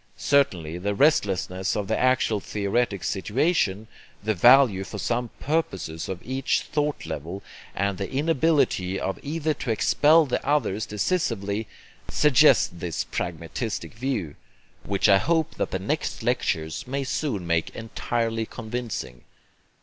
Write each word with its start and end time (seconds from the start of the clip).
Certainly 0.17 0.79
the 0.79 0.95
restlessness 0.95 1.75
of 1.75 1.87
the 1.87 1.95
actual 1.95 2.39
theoretic 2.39 3.03
situation, 3.03 3.87
the 4.23 4.33
value 4.33 4.83
for 4.83 4.97
some 4.97 5.29
purposes 5.39 6.09
of 6.09 6.23
each 6.25 6.61
thought 6.61 7.05
level, 7.05 7.43
and 7.75 7.99
the 7.99 8.11
inability 8.11 8.99
of 8.99 9.19
either 9.21 9.53
to 9.53 9.69
expel 9.69 10.25
the 10.25 10.43
others 10.43 10.87
decisively, 10.87 11.67
suggest 12.09 12.79
this 12.79 13.03
pragmatistic 13.03 13.93
view, 13.93 14.33
which 14.83 15.07
I 15.07 15.19
hope 15.19 15.53
that 15.57 15.69
the 15.69 15.77
next 15.77 16.23
lectures 16.23 16.87
may 16.87 17.03
soon 17.03 17.45
make 17.45 17.69
entirely 17.75 18.47
convincing. 18.47 19.21